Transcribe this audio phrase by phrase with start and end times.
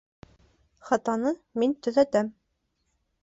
[0.87, 2.33] Хатаны мин төҙәтәм.